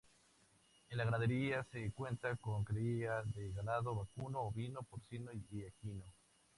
[0.89, 6.05] En la ganadería se cuenta con cría de ganado vacuno, ovino, porcino y equino.